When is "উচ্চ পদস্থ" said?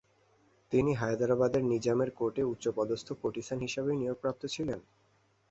2.43-3.07